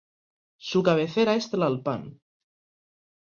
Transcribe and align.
Su 0.57 0.81
cabecera 0.81 1.35
es 1.35 1.51
Tlalpan. 1.51 2.19